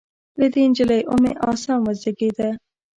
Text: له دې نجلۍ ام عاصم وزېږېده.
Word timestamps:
له 0.39 0.47
دې 0.53 0.61
نجلۍ 0.69 1.01
ام 1.11 1.23
عاصم 1.43 1.79
وزېږېده. 1.83 2.49